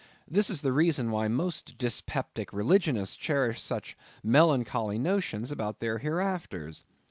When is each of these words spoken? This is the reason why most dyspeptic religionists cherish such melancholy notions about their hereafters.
This 0.27 0.49
is 0.49 0.61
the 0.61 0.73
reason 0.73 1.11
why 1.11 1.27
most 1.27 1.77
dyspeptic 1.77 2.51
religionists 2.51 3.15
cherish 3.15 3.61
such 3.61 3.95
melancholy 4.23 4.97
notions 4.97 5.51
about 5.51 5.79
their 5.79 5.99
hereafters. 5.99 6.85